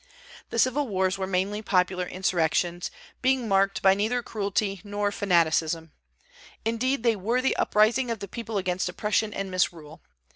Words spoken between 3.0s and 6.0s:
being marked by neither cruelty nor fanaticism;